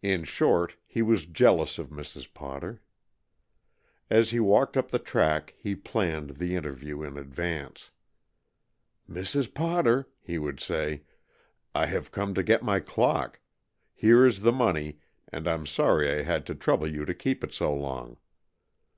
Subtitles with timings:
[0.00, 2.32] In short, he was jealous of Mrs.
[2.32, 2.80] Potter.
[4.08, 7.90] As he walked up the track he planned the interview in advance.
[9.06, 9.52] "Mrs.
[9.52, 11.02] Potter," he would say,
[11.74, 13.38] "I have come to get my clock.
[13.92, 17.52] Here is the money, and I'm sorry I had to trouble you to keep it
[17.52, 18.16] so long."